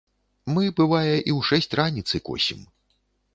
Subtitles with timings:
[0.53, 2.65] Мы, бывае, і ў шэсць раніцы косім.